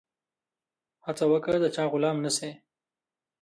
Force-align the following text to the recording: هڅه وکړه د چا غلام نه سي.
هڅه 1.05 1.25
وکړه 1.33 1.57
د 1.61 1.65
چا 1.75 1.83
غلام 1.91 2.17
نه 2.25 2.31
سي. 2.37 2.51